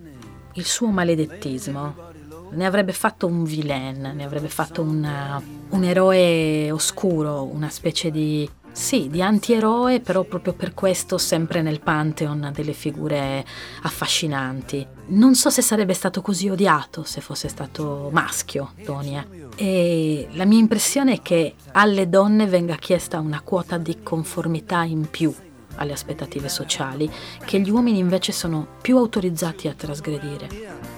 [0.55, 2.13] il suo maledettismo
[2.55, 8.49] ne avrebbe fatto un villain, ne avrebbe fatto una, un eroe oscuro, una specie di
[8.75, 13.45] sì, di antieroe, però proprio per questo sempre nel pantheon delle figure
[13.83, 14.85] affascinanti.
[15.07, 19.25] Non so se sarebbe stato così odiato se fosse stato maschio, Tonia.
[19.55, 25.09] E la mia impressione è che alle donne venga chiesta una quota di conformità in
[25.09, 25.33] più
[25.77, 27.11] alle aspettative sociali,
[27.45, 30.49] che gli uomini invece sono più autorizzati a trasgredire.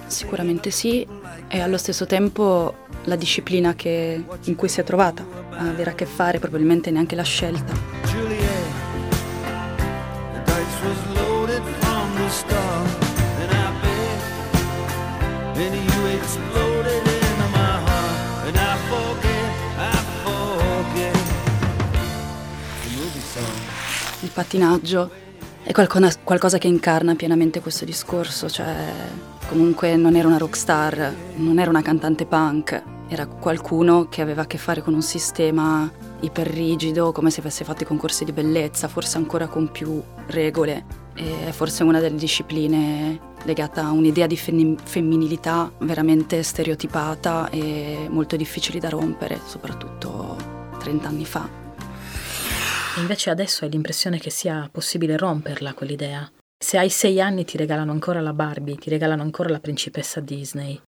[0.07, 1.05] Sicuramente sì,
[1.47, 5.93] e allo stesso tempo la disciplina che, in cui si è trovata a avere a
[5.93, 7.73] che fare, probabilmente neanche la scelta.
[10.87, 11.16] Il
[24.37, 25.09] pattinaggio
[25.63, 28.75] è qualcosa che incarna pienamente questo discorso, cioè
[29.47, 34.45] Comunque non era una rockstar, non era una cantante punk, era qualcuno che aveva a
[34.45, 39.15] che fare con un sistema iperrigido, come se avesse fatto i concorsi di bellezza, forse
[39.15, 40.83] ancora con più regole.
[41.15, 48.35] E è forse una delle discipline legata a un'idea di femminilità veramente stereotipata e molto
[48.35, 50.35] difficili da rompere, soprattutto
[50.77, 51.66] 30 anni fa.
[52.97, 56.29] Invece adesso hai l'impressione che sia possibile romperla quell'idea.
[56.59, 60.81] Se hai sei anni ti regalano ancora la Barbie, ti regalano ancora la principessa Disney.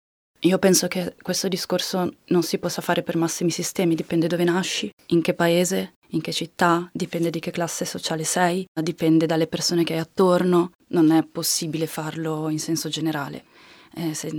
[0.42, 4.90] Io penso che questo discorso non si possa fare per massimi sistemi, dipende dove nasci,
[5.08, 9.84] in che paese, in che città, dipende di che classe sociale sei, dipende dalle persone
[9.84, 13.44] che hai attorno, non è possibile farlo in senso generale.
[13.94, 14.30] Eh, se,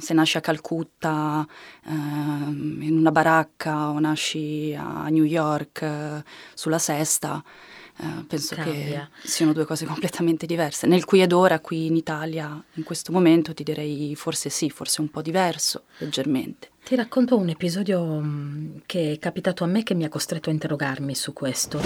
[0.00, 1.46] se, nasci a Calcutta
[1.86, 7.42] eh, in una baracca o nasci a New York eh, sulla sesta,
[7.98, 9.08] eh, penso Cambia.
[9.20, 10.86] che siano due cose completamente diverse.
[10.86, 15.00] Nel qui ed ora, qui in Italia, in questo momento, ti direi forse sì, forse
[15.00, 16.70] un po' diverso, leggermente.
[16.82, 20.52] Ti racconto un episodio mm, che è capitato a me che mi ha costretto a
[20.52, 21.80] interrogarmi su questo.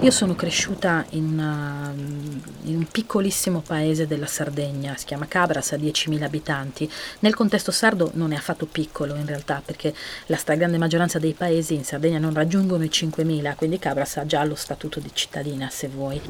[0.00, 5.72] Io sono cresciuta in, una, mm, in un piccolissimo paese della Sardegna, si chiama Cabras,
[5.72, 6.90] ha 10.000 abitanti.
[7.20, 9.94] Nel contesto sardo non è affatto piccolo in realtà, perché
[10.26, 14.44] la stragrande maggioranza dei paesi in Sardegna non raggiungono i 5.000, quindi Cabras ha già
[14.44, 16.20] lo statuto di cittadina, se vuoi.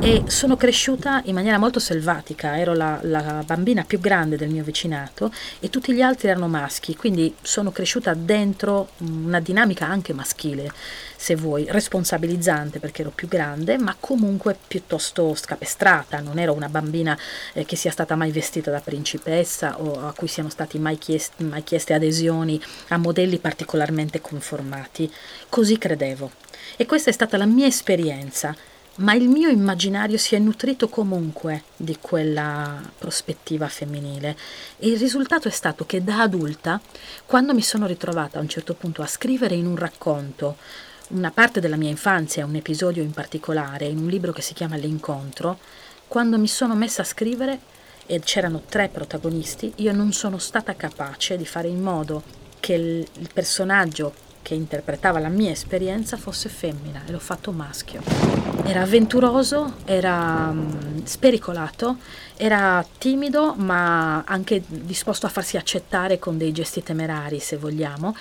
[0.00, 4.64] E sono cresciuta in maniera molto selvatica, ero la, la bambina più grande del mio
[4.64, 10.72] vicinato e tutti gli altri erano maschi, quindi sono cresciuta dentro una dinamica anche maschile,
[11.14, 17.16] se vuoi, responsabilizzante perché ero più grande, ma comunque piuttosto scapestrata, non ero una bambina
[17.52, 21.42] eh, che sia stata mai vestita da principessa o a cui siano stati mai, chiest-
[21.42, 25.12] mai chieste adesioni a modelli particolarmente conformati.
[25.50, 26.30] Così credevo.
[26.78, 28.56] E questa è stata la mia esperienza
[28.96, 34.36] ma il mio immaginario si è nutrito comunque di quella prospettiva femminile.
[34.78, 36.80] E il risultato è stato che da adulta,
[37.24, 40.56] quando mi sono ritrovata a un certo punto a scrivere in un racconto
[41.08, 44.76] una parte della mia infanzia, un episodio in particolare, in un libro che si chiama
[44.76, 45.58] L'incontro,
[46.08, 47.60] quando mi sono messa a scrivere
[48.06, 52.22] e c'erano tre protagonisti, io non sono stata capace di fare in modo
[52.60, 58.02] che il, personaggio che interpretava la mia esperienza fosse femmina e l'ho fatto maschio.
[58.64, 61.96] Era avventuroso, era um, spericolato,
[62.36, 68.14] era timido ma anche disposto a farsi accettare con dei gesti temerari se vogliamo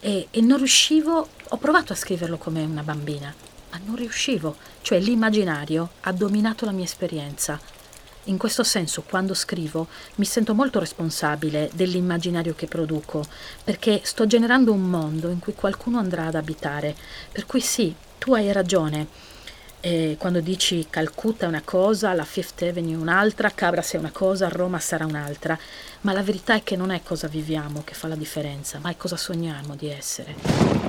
[0.00, 3.32] e, e non riuscivo, ho provato a scriverlo come una bambina,
[3.70, 7.60] ma non riuscivo, cioè l'immaginario ha dominato la mia esperienza
[8.28, 13.24] in questo senso, quando scrivo, mi sento molto responsabile dell'immaginario che produco,
[13.64, 16.94] perché sto generando un mondo in cui qualcuno andrà ad abitare.
[17.32, 19.26] Per cui sì, tu hai ragione.
[19.80, 24.48] E quando dici Calcutta è una cosa, la Fifth Avenue un'altra, Cabras è una cosa,
[24.48, 25.56] Roma sarà un'altra,
[26.00, 28.96] ma la verità è che non è cosa viviamo che fa la differenza, ma è
[28.96, 30.34] cosa sogniamo di essere.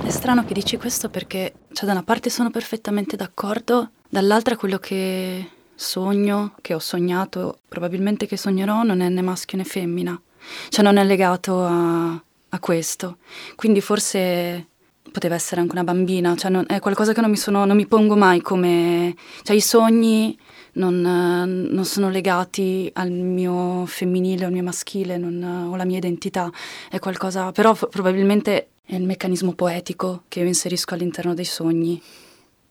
[0.04, 4.78] È strano che dici questo perché, cioè, da una parte sono perfettamente d'accordo, dall'altra quello
[4.78, 5.48] che
[5.80, 10.20] sogno, che ho sognato, probabilmente che sognerò, non è né maschio né femmina,
[10.68, 13.16] cioè non è legato a, a questo.
[13.56, 14.66] Quindi forse
[15.10, 17.86] poteva essere anche una bambina, cioè non, è qualcosa che non mi, sono, non mi
[17.86, 19.14] pongo mai come...
[19.42, 20.38] cioè i sogni
[20.72, 25.96] non, non, sono legati al mio femminile o al mio maschile non, o alla mia
[25.96, 26.50] identità,
[26.90, 27.52] è qualcosa...
[27.52, 32.00] però probabilmente è il meccanismo poetico che io inserisco all'interno dei sogni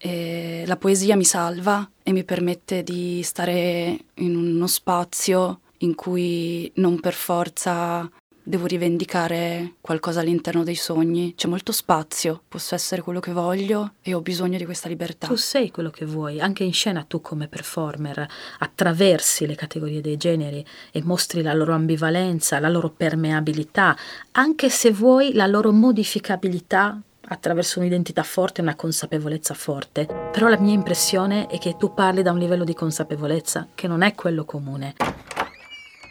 [0.02, 6.72] e la poesia mi salva e mi permette di stare in uno spazio in cui
[6.76, 8.10] non per forza
[8.42, 11.36] devo rivendicare qualcosa all'interno dei sogni.
[11.36, 15.28] C'è molto spazio, posso essere quello che voglio e ho bisogno di questa libertà.
[15.28, 18.28] Tu sei quello che vuoi, anche in scena tu come performer
[18.60, 23.96] attraversi le categorie dei generi e mostri la loro ambivalenza, la loro permeabilità,
[24.32, 27.00] anche se vuoi la loro modificabilità
[27.30, 30.06] attraverso un'identità forte e una consapevolezza forte.
[30.06, 34.02] Però la mia impressione è che tu parli da un livello di consapevolezza che non
[34.02, 34.96] è quello comune.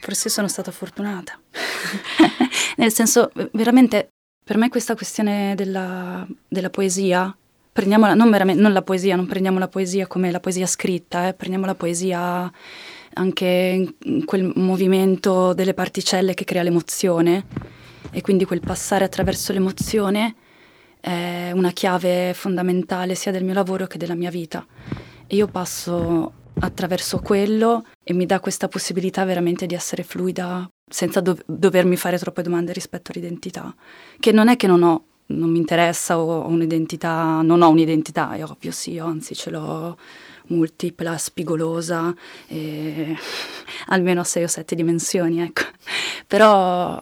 [0.01, 1.39] Forse sono stata fortunata.
[2.77, 4.09] Nel senso, veramente,
[4.43, 7.37] per me questa questione della, della poesia,
[7.73, 11.66] prendiamola, non, non, la poesia, non prendiamo la poesia come la poesia scritta, eh, prendiamo
[11.66, 12.51] la poesia
[13.14, 17.45] anche in quel movimento delle particelle che crea l'emozione
[18.11, 20.37] e quindi quel passare attraverso l'emozione
[21.01, 24.66] è una chiave fondamentale sia del mio lavoro che della mia vita.
[25.26, 31.20] E io passo attraverso quello e mi dà questa possibilità veramente di essere fluida senza
[31.20, 33.74] do- dovermi fare troppe domande rispetto all'identità,
[34.18, 38.32] che non è che non ho, non mi interessa o ho un'identità, non ho un'identità,
[38.32, 39.96] è ovvio sì, anzi ce l'ho
[40.49, 42.14] multipla, spigolosa,
[42.46, 43.14] e
[43.88, 45.62] almeno sei o sette dimensioni, ecco.
[46.26, 46.99] Però,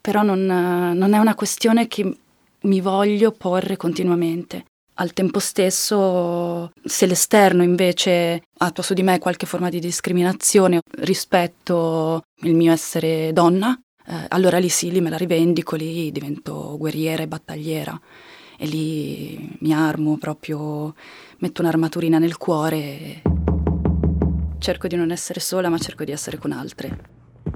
[0.00, 2.18] però non, non è una questione che
[2.64, 4.64] mi voglio porre continuamente.
[4.96, 12.22] Al tempo stesso, se l'esterno invece attua su di me qualche forma di discriminazione rispetto
[12.42, 17.24] il mio essere donna, eh, allora lì sì, lì me la rivendico, lì divento guerriera
[17.24, 18.00] e battagliera
[18.56, 20.94] e lì mi armo proprio,
[21.38, 23.22] metto un'armaturina nel cuore e
[24.58, 27.10] cerco di non essere sola, ma cerco di essere con altre.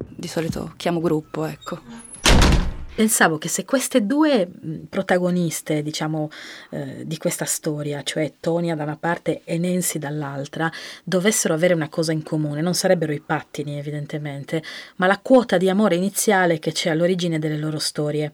[0.09, 2.07] Di solito chiamo gruppo, ecco.
[2.99, 4.51] Pensavo che se queste due
[4.88, 6.28] protagoniste, diciamo,
[6.70, 10.68] eh, di questa storia, cioè Tonia da una parte e Nancy dall'altra,
[11.05, 14.64] dovessero avere una cosa in comune, non sarebbero i pattini evidentemente,
[14.96, 18.32] ma la quota di amore iniziale che c'è all'origine delle loro storie.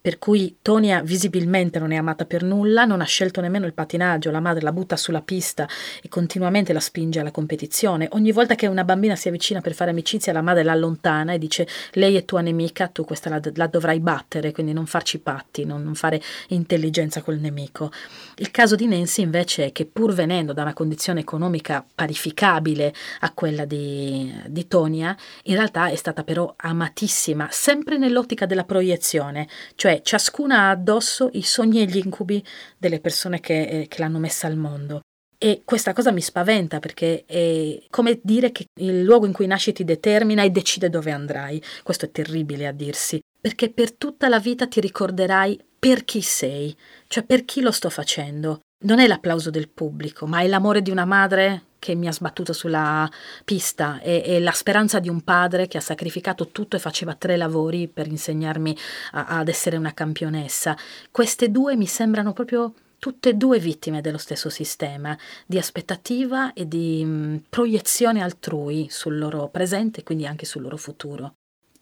[0.00, 4.30] Per cui Tonia visibilmente non è amata per nulla, non ha scelto nemmeno il patinaggio,
[4.30, 5.66] la madre la butta sulla pista
[6.00, 8.06] e continuamente la spinge alla competizione.
[8.12, 11.38] Ogni volta che una bambina si avvicina per fare amicizia, la madre la allontana e
[11.38, 15.64] dice lei è tua nemica, tu questa la, la dovrai battere, quindi non farci patti,
[15.64, 17.90] non, non fare intelligenza col nemico.
[18.36, 23.32] Il caso di Nancy invece è che pur venendo da una condizione economica parificabile a
[23.32, 30.02] quella di, di Tonia, in realtà è stata però amatissima, sempre nell'ottica della proiezione, cioè
[30.02, 32.44] ciascuna ha addosso i sogni e gli incubi
[32.78, 35.00] delle persone che, eh, che l'hanno messa al mondo.
[35.44, 39.72] E questa cosa mi spaventa perché è come dire che il luogo in cui nasci
[39.72, 41.62] ti determina e decide dove andrai.
[41.82, 46.74] Questo è terribile a dirsi, perché per tutta la vita ti ricorderai per chi sei,
[47.08, 48.60] cioè per chi lo sto facendo.
[48.86, 52.54] Non è l'applauso del pubblico, ma è l'amore di una madre che mi ha sbattuto
[52.54, 53.06] sulla
[53.44, 57.86] pista e, la speranza di un padre che ha sacrificato tutto e faceva tre lavori
[57.86, 58.74] per insegnarmi
[59.10, 60.74] a, ad essere una campionessa.
[61.10, 65.14] Queste due mi sembrano proprio tutte e due vittime dello stesso sistema
[65.44, 70.78] di aspettativa e di mh, proiezione altrui sul loro presente e quindi anche sul loro
[70.78, 71.34] futuro.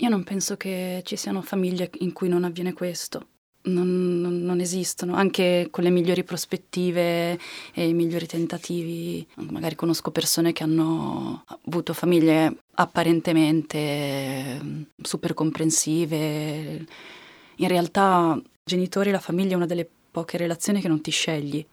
[0.02, 3.28] Io non penso che ci siano famiglie in cui non avviene questo.
[3.64, 7.38] Non, non, non, esistono, anche con le migliori prospettive
[7.72, 9.24] e i migliori tentativi.
[9.50, 16.84] Magari conosco persone che hanno avuto famiglie apparentemente super comprensive.
[17.58, 21.64] In realtà, genitori la famiglia è una delle poche relazioni che non ti scegli.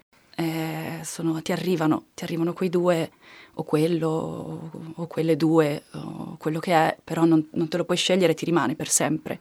[1.04, 3.12] Sono, ti arrivano, ti arrivano quei due
[3.56, 7.98] o quello o, quelle due o quello che è, però non, non, te lo puoi
[7.98, 9.40] scegliere, ti rimane per sempre.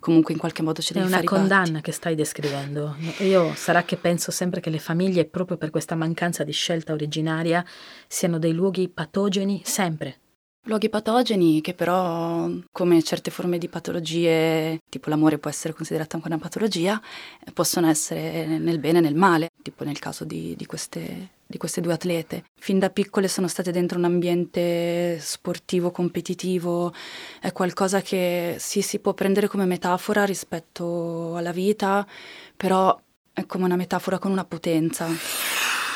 [0.00, 2.96] Comunque in qualche modo ci devi fare È una condanna che stai descrivendo.
[3.18, 7.64] Io sarà che penso sempre che le famiglie, proprio per questa mancanza di scelta originaria,
[8.06, 10.19] siano dei luoghi patogeni sempre
[10.64, 16.28] Luoghi patogeni che però, come certe forme di patologie, tipo l'amore può essere considerato anche
[16.28, 17.00] una patologia,
[17.54, 21.80] possono essere nel bene e nel male, tipo nel caso di, di, queste, di queste
[21.80, 22.44] due atlete.
[22.58, 26.92] Fin da piccole sono state dentro un ambiente sportivo, competitivo,
[27.40, 32.06] è qualcosa che sì, si può prendere come metafora rispetto alla vita,
[32.54, 32.96] però
[33.32, 35.08] è come una metafora con una potenza.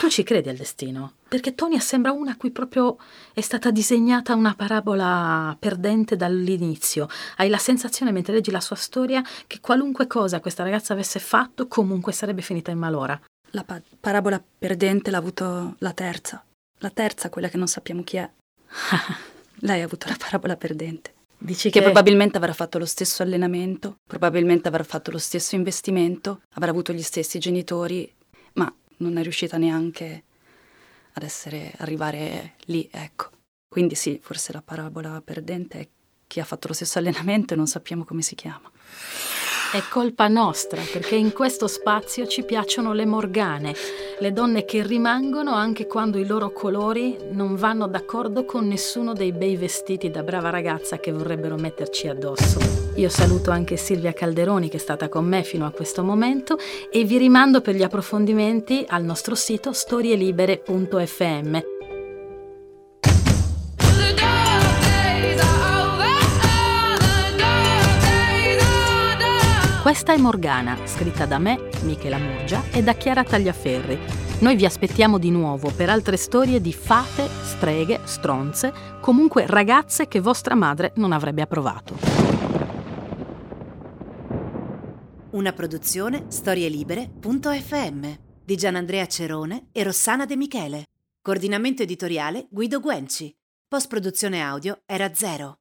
[0.05, 1.14] Tu ci credi al destino?
[1.26, 2.98] Perché Tonia sembra una a cui proprio
[3.32, 7.09] è stata disegnata una parabola perdente dall'inizio.
[7.38, 11.68] Hai la sensazione, mentre leggi la sua storia, che qualunque cosa questa ragazza avesse fatto,
[11.68, 13.18] comunque sarebbe finita in malora.
[13.52, 16.44] La pa- parabola perdente l'ha avuto la terza.
[16.80, 18.30] La terza, quella che non sappiamo chi è.
[19.61, 21.14] Lei ha avuto la parabola perdente.
[21.38, 26.42] Dici che, che probabilmente avrà fatto lo stesso allenamento, probabilmente avrà fatto lo stesso investimento,
[26.57, 28.12] avrà avuto gli stessi genitori,
[28.55, 30.24] ma non è riuscita neanche
[31.12, 33.30] ad essere, arrivare lì, ecco.
[33.68, 35.88] Quindi sì, forse la parabola perdente è
[36.26, 38.70] chi ha fatto lo stesso allenamento e non sappiamo come si chiama.
[39.75, 43.75] È colpa nostra, perché in questo spazio ci piacciono le morgane,
[44.20, 49.33] le donne che rimangono anche quando i loro colori non vanno d'accordo con nessuno dei
[49.33, 52.61] bei vestiti da brava ragazza che vorrebbero metterci addosso.
[52.95, 56.57] Io saluto anche Silvia Calderoni che è stata con me fino a questo momento
[56.89, 61.74] e vi rimando per gli approfondimenti al nostro sito storielibere.fm.
[69.85, 73.99] Questa è Morgana, scritta da me, Michela Murgia, e da Chiara Tagliaferri.
[74.41, 78.72] Noi vi aspettiamo di nuovo per altre storie di fate, streghe, stronze,
[79.03, 81.99] comunque ragazze che vostra madre non avrebbe approvato.
[85.32, 88.07] Una produzione storielibere.fm
[88.43, 90.87] di Gianandrea Cerone e Rossana De Michele.
[91.20, 93.37] Coordinamento editoriale Guido Guenci.
[93.68, 95.59] Post produzione audio era zero.